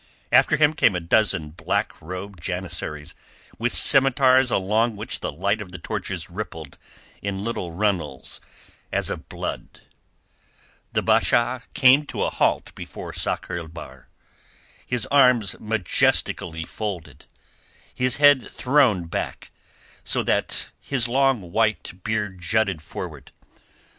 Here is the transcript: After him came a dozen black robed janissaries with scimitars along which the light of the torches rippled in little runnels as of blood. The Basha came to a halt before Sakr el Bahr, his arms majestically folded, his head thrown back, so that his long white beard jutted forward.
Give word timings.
After 0.31 0.57
him 0.57 0.73
came 0.73 0.95
a 0.95 0.99
dozen 0.99 1.49
black 1.51 1.93
robed 2.01 2.41
janissaries 2.41 3.13
with 3.59 3.71
scimitars 3.71 4.49
along 4.49 4.95
which 4.95 5.19
the 5.19 5.31
light 5.31 5.61
of 5.61 5.71
the 5.71 5.77
torches 5.77 6.27
rippled 6.27 6.79
in 7.21 7.43
little 7.43 7.71
runnels 7.71 8.41
as 8.91 9.11
of 9.11 9.29
blood. 9.29 9.81
The 10.91 11.03
Basha 11.03 11.61
came 11.75 12.07
to 12.07 12.23
a 12.23 12.31
halt 12.31 12.73
before 12.73 13.13
Sakr 13.13 13.57
el 13.57 13.67
Bahr, 13.67 14.09
his 14.87 15.05
arms 15.11 15.55
majestically 15.59 16.65
folded, 16.65 17.25
his 17.93 18.17
head 18.17 18.49
thrown 18.49 19.05
back, 19.05 19.51
so 20.03 20.23
that 20.23 20.71
his 20.79 21.07
long 21.07 21.51
white 21.51 22.03
beard 22.03 22.39
jutted 22.41 22.81
forward. 22.81 23.31